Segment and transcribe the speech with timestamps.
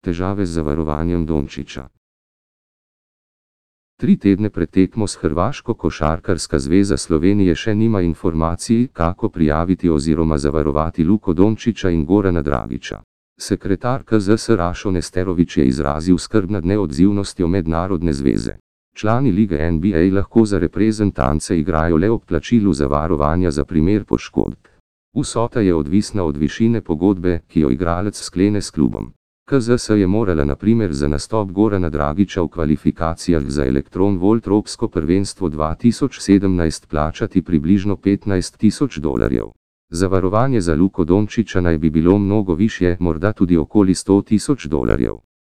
[0.00, 1.88] težave z zavarovanjem Dončiča.
[4.00, 10.38] Tri tedne pred tekmo s Hrvaško košarkarska zveza Slovenije še nima informacij, kako prijaviti oziroma
[10.38, 13.02] zavarovati Luko Dončiča in Gorana Dragiča.
[13.40, 18.56] Sekretar KZS Rašo Nesterovič je izrazil skrb nad neodzivnostjo mednarodne zveze.
[18.94, 24.58] Člani lige NBA lahko za reprezentance igrajo le ob plačilu zavarovanja za primer poškodb.
[25.16, 29.12] Vsota je odvisna od višine pogodbe, ki jo igralec sklene s klubom.
[29.50, 34.88] KZS je morala na primer za nastop Gorana Dragiča v kvalifikacijah za elektron volt Evropsko
[34.88, 39.46] prvenstvo 2017 plačati približno 15 tisoč dolarjev.
[39.88, 45.14] Zavarovanje za Luko Dončiča naj bi bilo mnogo više, morda tudi okoli 100 tisoč dolarjev.